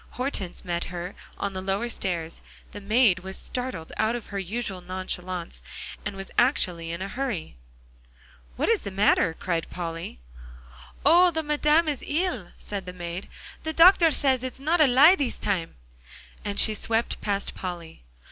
Hortense 0.17 0.65
met 0.65 0.85
her 0.85 1.13
on 1.37 1.53
the 1.53 1.61
lower 1.61 1.87
stairs; 1.87 2.41
the 2.71 2.81
maid 2.81 3.19
was 3.19 3.37
startled 3.37 3.91
out 3.97 4.15
of 4.15 4.25
her 4.25 4.39
usual 4.39 4.81
nonchalance, 4.81 5.61
and 6.03 6.15
was 6.15 6.31
actually 6.39 6.89
in 6.89 7.03
a 7.03 7.07
hurry. 7.07 7.55
"What 8.55 8.67
is 8.67 8.81
the 8.81 8.89
matter?" 8.89 9.35
cried 9.39 9.69
Polly. 9.69 10.17
"Oh! 11.05 11.29
the 11.29 11.43
Madame 11.43 11.87
is 11.87 12.01
eel," 12.01 12.51
said 12.57 12.87
the 12.87 12.93
maid; 12.93 13.29
"the 13.61 13.73
doctaire 13.73 14.09
says 14.09 14.43
it 14.43 14.53
is 14.53 14.59
not 14.59 14.81
a 14.81 14.87
lie 14.87 15.13
dees 15.13 15.37
time," 15.37 15.75
and 16.43 16.59
she 16.59 16.73
swept 16.73 17.21
past 17.21 17.53
Polly. 17.53 18.01